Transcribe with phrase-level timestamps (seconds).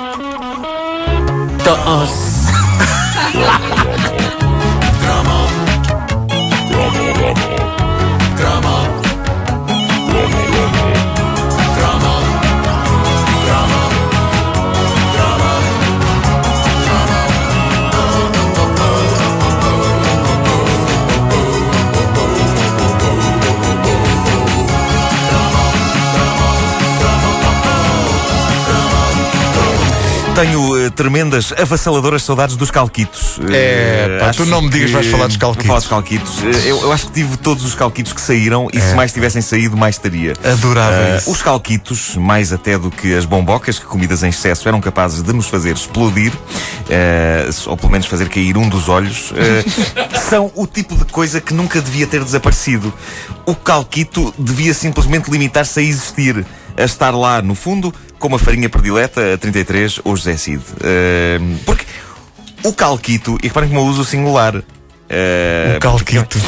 [0.00, 2.29] The us.
[30.40, 33.38] Tenho eh, tremendas, avassaladoras saudades dos calquitos.
[33.50, 35.66] É, Eh, pá, acho tu não me digas que- vais falar dos calquitos.
[35.66, 36.38] Vou falar dos calquitos.
[36.64, 38.80] Eh, Eu, eu acho que tive todos os calquitos que saíram e É.
[38.80, 40.32] se mais tivessem saído, mais estaria.
[40.42, 41.30] Adorava Eh, isso.
[41.30, 45.30] os calquitos, mais até do que as bombocas, que comidas em excesso eram capazes de
[45.34, 46.32] nos fazer explodir,
[46.88, 49.62] eh, ou pelo menos fazer cair um dos olhos, eh,
[50.30, 52.92] são o tipo de coisa que nunca devia ter desaparecido.
[53.44, 56.46] O calquito devia simplesmente limitar-se a existir,
[56.78, 60.62] a estar lá no fundo, como a farinha predileta, a 33 ou José Cid.
[60.84, 61.84] Eh, porque
[62.62, 64.62] o calquito, e reparem como eu uso o singular.
[65.08, 66.38] eh, O calquito.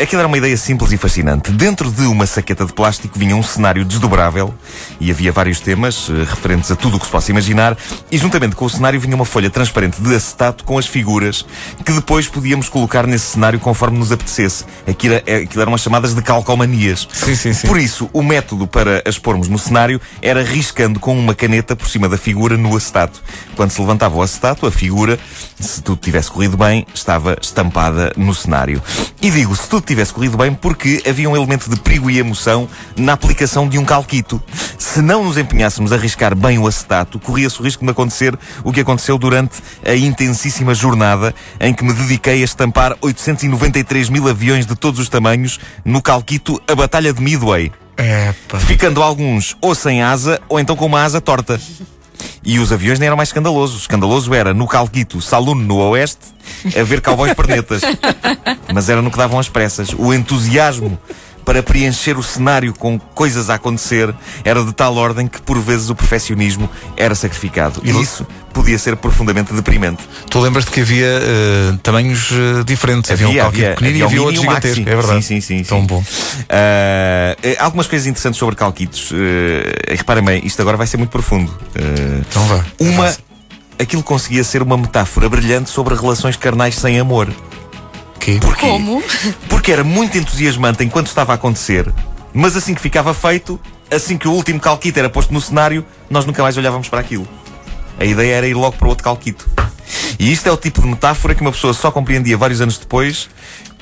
[0.00, 1.50] Aquilo era uma ideia simples e fascinante.
[1.50, 4.54] Dentro de uma saqueta de plástico vinha um cenário desdobrável
[5.00, 7.76] e havia vários temas eh, referentes a tudo o que se possa imaginar.
[8.10, 11.44] E juntamente com o cenário vinha uma folha transparente de acetato com as figuras
[11.84, 14.64] que depois podíamos colocar nesse cenário conforme nos apetecesse.
[14.86, 17.08] Aquilo, era- aquilo eram as chamadas de calcomanias.
[17.12, 17.66] Sim, sim, sim.
[17.66, 21.88] Por isso, o método para as pormos no cenário era riscando com uma caneta por
[21.88, 23.22] cima da figura no acetato.
[23.56, 25.18] Quando se levantava o acetato, a figura,
[25.58, 28.82] se tudo tivesse corrido bem, estava estampada no cenário.
[29.20, 32.68] E digo, se tudo tivesse corrido bem, porque havia um elemento de perigo e emoção
[32.96, 34.42] na aplicação de um calquito.
[34.76, 38.72] Se não nos empenhássemos a riscar bem o acetato, corria-se o risco de acontecer o
[38.72, 44.66] que aconteceu durante a intensíssima jornada em que me dediquei a estampar 893 mil aviões
[44.66, 47.72] de todos os tamanhos no calquito A Batalha de Midway
[48.48, 48.58] pá.
[48.58, 51.60] ficando alguns ou sem asa ou então com uma asa torta.
[52.44, 53.76] E os aviões nem eram mais escandalosos.
[53.76, 56.26] O escandaloso era no Calquito, Saluno no Oeste,
[56.78, 57.82] a ver cowboys pernetas.
[58.72, 59.90] Mas era no que davam as pressas.
[59.96, 60.98] O entusiasmo
[61.44, 64.14] para preencher o cenário com coisas a acontecer
[64.44, 67.80] era de tal ordem que por vezes o perfeccionismo era sacrificado.
[67.84, 70.02] E isso podia ser profundamente deprimente.
[70.28, 73.10] Tu lembras-te que havia eh, tamanhos eh, diferentes.
[73.10, 74.74] Havia, um calquito pequenino e havia outro e o maxi.
[74.74, 74.90] gigantesco.
[74.90, 75.24] É verdade.
[75.24, 75.64] Sim, sim, sim.
[75.64, 75.86] Tão sim.
[75.86, 76.04] bom.
[76.48, 79.10] Eh, algumas coisas interessantes sobre calquitos.
[79.10, 79.14] Uh,
[79.88, 81.52] reparem bem, isto agora vai ser muito profundo.
[82.28, 82.64] Então vá.
[82.78, 83.16] uma,
[83.78, 87.28] aquilo conseguia ser uma metáfora brilhante sobre relações carnais sem amor.
[88.22, 88.38] Quê?
[88.40, 88.68] Porquê?
[88.68, 89.02] Como?
[89.48, 91.92] Porque era muito entusiasmante enquanto estava a acontecer,
[92.32, 93.58] mas assim que ficava feito,
[93.90, 97.26] assim que o último calquito era posto no cenário, nós nunca mais olhávamos para aquilo.
[97.98, 99.50] A ideia era ir logo para o outro calquito.
[100.20, 103.28] E isto é o tipo de metáfora que uma pessoa só compreendia vários anos depois,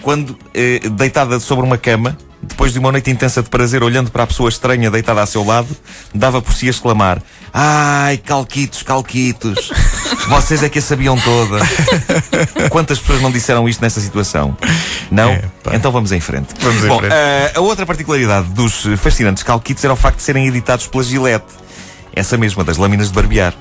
[0.01, 4.23] quando, eh, deitada sobre uma cama, depois de uma noite intensa de prazer, olhando para
[4.23, 5.69] a pessoa estranha deitada a seu lado,
[6.15, 9.71] dava por si a exclamar: Ai, calquitos, calquitos,
[10.29, 11.59] vocês é que a sabiam toda.
[12.71, 14.57] Quantas pessoas não disseram isto nessa situação?
[15.11, 15.31] Não?
[15.31, 15.43] É,
[15.73, 16.49] então vamos em frente.
[16.61, 17.13] Vamos em Bom, frente.
[17.13, 21.47] eh, a outra particularidade dos fascinantes calquitos era o facto de serem editados pela Gillette.
[22.15, 23.55] Essa mesma, das lâminas de barbear.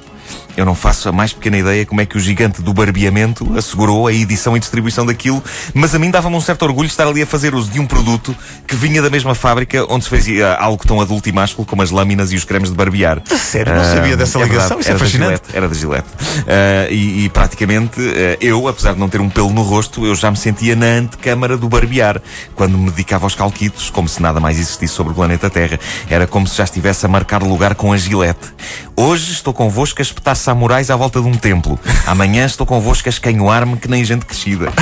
[0.60, 4.08] Eu não faço a mais pequena ideia como é que o gigante do barbeamento assegurou
[4.08, 5.42] a edição e distribuição daquilo,
[5.74, 8.36] mas a mim dava-me um certo orgulho estar ali a fazer uso de um produto
[8.68, 11.92] que vinha da mesma fábrica onde se fazia algo tão adulto e másculo como as
[11.92, 13.22] lâminas e os cremes de barbear.
[13.26, 13.74] Sério?
[13.74, 14.78] Não sabia dessa é ligação?
[14.78, 15.30] verdade, Isso é era da fascinante.
[15.30, 16.08] Gillette, era da Gillette.
[16.46, 20.14] Ah, e, e praticamente ah, eu, apesar de não ter um pelo no rosto, eu
[20.14, 22.22] já me sentia na antecâmara do barbear,
[22.54, 25.80] quando me dedicava aos calquitos, como se nada mais existisse sobre o planeta Terra.
[26.10, 28.54] Era como se já estivesse a marcar lugar com a Gillette.
[29.02, 31.80] Hoje estou convosco a espetar samurais à volta de um templo.
[32.08, 34.74] Amanhã estou convosco a escanhoar-me que nem gente crescida.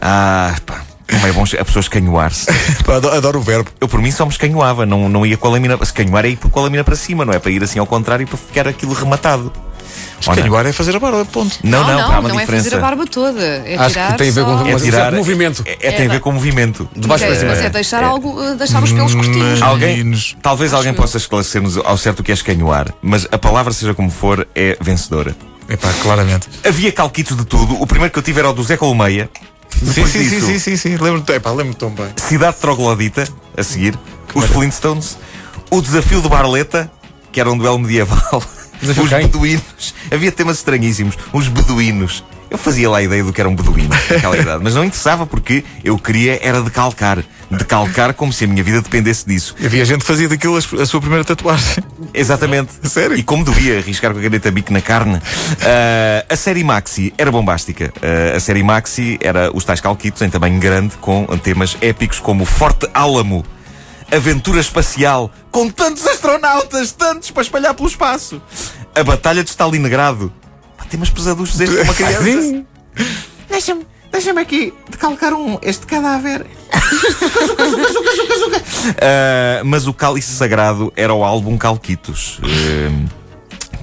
[0.00, 0.82] Ah, pá.
[1.08, 2.46] Como é bom a pessoa escanhoar-se.
[2.88, 3.70] Adoro, adoro o verbo.
[3.80, 5.78] Eu por mim só me escanhoava, não, não ia com a lâmina.
[5.80, 8.24] Escanhoar é ir com a lâmina para cima, não é para ir assim ao contrário
[8.24, 9.52] e para ficar aquilo rematado.
[10.20, 11.58] Escanhoar é fazer a barba, ponto.
[11.62, 12.64] Não, não, não, há uma não é diferença.
[12.64, 13.40] fazer a barba toda.
[13.42, 14.66] É Acho tirar que tem a ver com só...
[14.68, 15.12] É tirar.
[15.12, 15.62] movimento.
[15.66, 16.88] É, é- tem a ver com o movimento.
[16.96, 17.50] De baixo Mas para é, cima.
[17.50, 19.62] mas é deixar, algo, eh, deixar os pelos curtinhos.
[19.62, 20.36] Alguém, Meninos.
[20.42, 24.10] talvez alguém possa esclarecer-nos ao certo o que é escanhoar, mas a palavra, seja como
[24.10, 25.36] for, é vencedora.
[25.68, 26.48] Epá, claramente.
[26.66, 27.80] Havia calquitos de tudo.
[27.82, 29.28] O primeiro que eu tive era o do Zé Colmeia.
[29.70, 30.90] Sim, sim, sim, sim, sim, sim.
[30.96, 32.06] Lembro-me epá, lembro tão bem.
[32.16, 33.98] Cidade Troglodita, a seguir.
[34.34, 35.18] Os Flintstones.
[35.70, 36.90] O Desafio do Barleta,
[37.32, 38.42] que era um duelo medieval.
[38.82, 39.94] Os beduínos.
[40.10, 41.16] Havia temas estranhíssimos.
[41.32, 42.24] Os beduínos.
[42.48, 45.26] Eu fazia lá a ideia do que era um beduíno naquela idade, mas não interessava
[45.26, 47.22] porque eu queria era decalcar.
[47.50, 49.54] Decalcar como se a minha vida dependesse disso.
[49.64, 51.82] Havia gente que fazia daquilo a sua primeira tatuagem.
[52.14, 52.72] Exatamente.
[52.88, 53.16] Sério?
[53.16, 55.20] E como devia arriscar com a caneta bico na carne.
[55.60, 57.92] Ah, a série Maxi era bombástica.
[58.00, 62.44] Ah, a série Maxi era os tais calquitos em tamanho grande com temas épicos como
[62.44, 63.44] Forte Álamo.
[64.10, 68.40] Aventura espacial, com tantos astronautas, tantos para espalhar pelo espaço.
[68.94, 70.32] A Batalha de Stalingrado.
[70.76, 72.64] Pá, tem umas pesaduchos este uma criança.
[73.48, 76.46] Deixa-me, deixa-me aqui decalcar um, este cadáver.
[79.00, 82.38] Ah, mas o cálice sagrado era o álbum Calquitos.
[82.42, 83.15] Ah,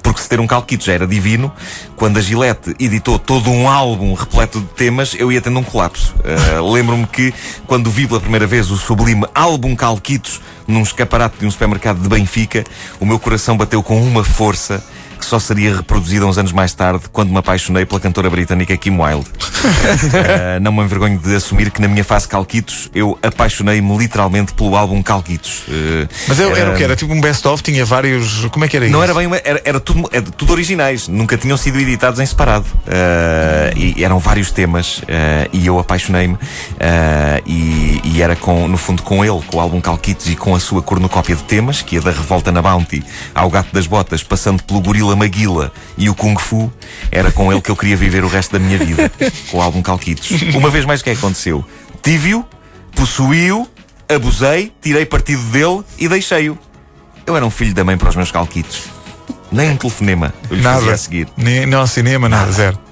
[0.04, 1.50] porque se ter um calquito já era divino,
[1.96, 6.14] quando a Gillette editou todo um álbum repleto de temas, eu ia tendo um colapso.
[6.60, 7.32] Uh, Lembro-me que,
[7.66, 12.08] quando vi pela primeira vez o sublime álbum Calquitos num escaparate de um supermercado de
[12.08, 12.64] Benfica,
[13.00, 14.84] o meu coração bateu com uma força
[15.24, 18.98] que só seria reproduzida uns anos mais tarde, quando me apaixonei pela cantora britânica Kim
[18.98, 19.28] Wilde.
[19.28, 24.76] uh, não me envergonho de assumir que na minha fase Calquitos eu apaixonei-me literalmente pelo
[24.76, 25.64] álbum Calquitos.
[25.66, 26.84] Uh, Mas eu, era o que?
[26.84, 28.44] Era tipo um best-of, tinha vários.
[28.46, 28.92] Como é que era isso?
[28.92, 32.26] Não era bem uma, era, era, tudo, era tudo originais, nunca tinham sido editados em
[32.26, 32.66] separado.
[32.66, 35.00] Uh, e eram vários temas
[35.52, 36.36] e eu apaixonei-me
[37.46, 40.60] e, e, era com, no fundo com ele, com o álbum Calquitos e com a
[40.60, 43.02] sua cornucópia de temas, que é da Revolta na Bounty
[43.34, 46.72] ao Gato das Botas, passando pelo Gorila Maguila e o Kung Fu,
[47.10, 49.10] era com ele que eu queria viver o resto da minha vida,
[49.50, 50.30] com o álbum Calquitos.
[50.54, 51.64] Uma vez mais, o que é que aconteceu?
[52.02, 52.44] Tive-o,
[52.94, 53.68] possuí-o,
[54.08, 56.58] abusei, tirei partido dele e deixei-o.
[57.26, 58.82] Eu era um filho da mãe para os meus calquitos.
[59.50, 60.92] Nem um telefonema eu nada.
[60.92, 61.28] a seguir.
[61.36, 62.52] Nem, não cinema, nada, nada.
[62.52, 62.83] zero.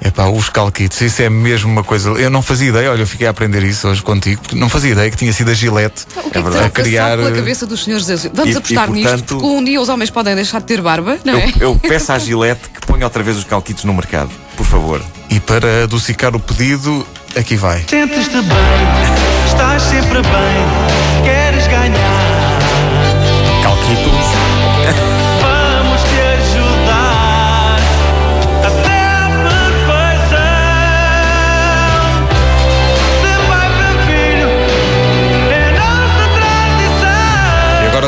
[0.00, 2.10] É pá, os calquitos, isso é mesmo uma coisa.
[2.10, 4.92] Eu não fazia ideia, olha, eu fiquei a aprender isso hoje contigo, porque não fazia
[4.92, 7.16] ideia que tinha sido a Gillette o que é que a criar.
[7.16, 10.10] pela cabeça dos senhores Vamos e, apostar e, portanto, nisto, porque um dia os homens
[10.10, 11.48] podem deixar de ter barba, não é?
[11.60, 15.02] Eu, eu peço à Gillette que ponha outra vez os calquitos no mercado, por favor.
[15.30, 17.06] E para adocicar o pedido,
[17.36, 17.84] aqui vai.
[17.88, 19.17] Sentes-te bem,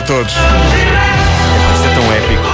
[0.00, 0.32] agora todos.
[0.32, 2.48] Isto é tão épico.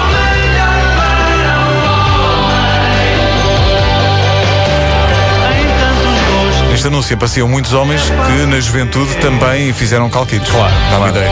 [6.71, 10.51] Neste anúncio apareciam muitos homens que na juventude também fizeram calquitos.
[10.51, 10.73] Claro.
[10.91, 11.31] Dá uma ideia.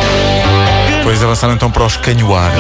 [0.99, 2.51] Depois avançaram então para os canhoar.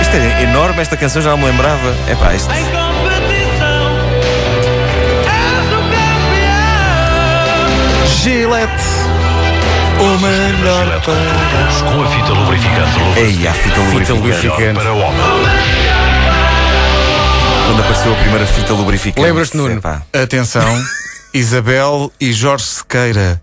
[0.00, 1.94] Isto é enorme, esta canção já não me lembrava.
[2.08, 2.50] É pá, isto.
[8.22, 8.99] Gillette
[10.00, 11.92] o melhor para...
[11.92, 14.74] Com a fita lubrificante Ei, a fita lubrificante.
[14.74, 15.20] para o homem.
[17.66, 19.20] Quando apareceu a primeira fita lubrificante.
[19.20, 19.76] Lembras-te, Nuno?
[19.76, 20.02] Epá.
[20.12, 20.84] Atenção,
[21.34, 23.42] Isabel e Jorge Sequeira,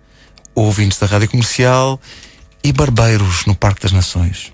[0.56, 2.00] ouvintes da Rádio Comercial
[2.64, 4.52] e barbeiros no Parque das Nações.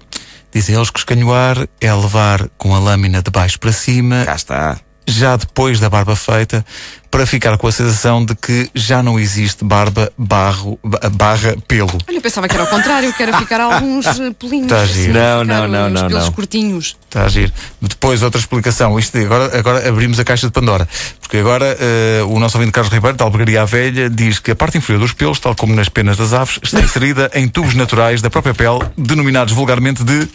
[0.53, 4.23] Dizem eles que escanhoar é levar com a lâmina de baixo para cima.
[4.25, 4.77] Cá está
[5.07, 6.65] já depois da barba feita,
[7.13, 10.79] para ficar com a sensação de que já não existe barba, barro,
[11.11, 11.95] barra, pelo.
[12.07, 14.65] Olha, eu pensava que era o contrário, que era ficar alguns eh, pelinhos.
[14.65, 15.11] Está a giro.
[15.11, 16.07] Assim, não, não, não, não.
[16.07, 16.31] pelos não.
[16.31, 16.97] curtinhos.
[17.05, 17.51] Está a giro.
[17.79, 18.97] Depois, outra explicação.
[18.97, 20.89] Isto, agora, agora abrimos a caixa de Pandora.
[21.21, 21.77] Porque agora
[22.23, 25.13] uh, o nosso ouvinte Carlos Ribeiro, da Albergaria Velha, diz que a parte inferior dos
[25.13, 28.79] pelos, tal como nas penas das aves, está inserida em tubos naturais da própria pele,
[28.97, 30.27] denominados vulgarmente de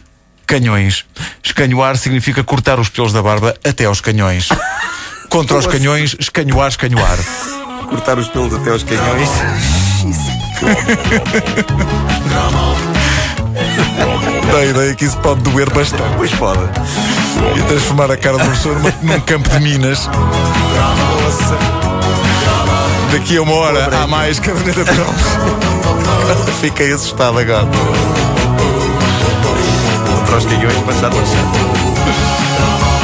[0.48, 1.04] canhões.
[1.44, 4.48] Escanhoar significa cortar os pelos da barba até aos canhões.
[5.28, 7.18] Contra os canhões, escanhoar, escanhoar.
[7.88, 9.28] Cortar os pelos até aos canhões.
[14.50, 16.16] Dá a ideia que isso pode doer bastante.
[16.16, 16.62] Pois pode.
[17.56, 20.08] E transformar a cara do pessoa num campo de minas.
[23.12, 25.00] Daqui a uma hora há mais caderneta de.
[26.60, 27.68] Fiquei assustado agora
[30.28, 32.97] para os canhões, mas já não